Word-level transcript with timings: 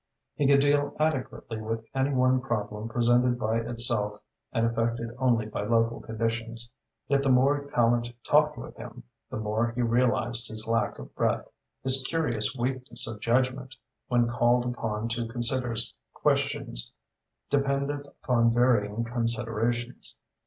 He 0.33 0.47
could 0.47 0.61
deal 0.61 0.95
adequately 0.99 1.61
with 1.61 1.85
any 1.93 2.09
one 2.11 2.41
problem 2.41 2.89
presented 2.89 3.37
by 3.37 3.59
itself 3.59 4.19
and 4.51 4.65
affected 4.65 5.11
only 5.19 5.45
by 5.45 5.61
local 5.63 5.99
conditions, 6.01 6.71
yet 7.07 7.21
the 7.21 7.29
more 7.29 7.65
Tallente 7.67 8.15
talked 8.23 8.57
with 8.57 8.75
him, 8.77 9.03
the 9.29 9.37
more 9.37 9.73
he 9.73 9.83
realised 9.83 10.47
his 10.47 10.67
lack 10.67 10.97
of 10.97 11.13
breadth, 11.13 11.47
his 11.83 12.01
curious 12.03 12.55
weakness 12.55 13.07
of 13.07 13.19
judgment 13.21 13.75
when 14.07 14.27
called 14.27 14.65
upon 14.65 15.07
to 15.09 15.27
consider 15.27 15.75
questions 16.15 16.91
dependent 17.51 18.07
upon 18.07 18.51
varying 18.51 19.03
considerations. 19.03 20.17